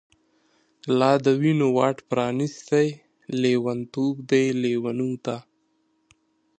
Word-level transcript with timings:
لا 0.99 1.11
د 1.25 1.27
وینو 1.41 1.67
واټ 1.77 1.97
پرانیستۍ، 2.09 2.87
لیونتوب 3.41 4.13
دی 4.29 4.45
لیونوته 4.63 5.37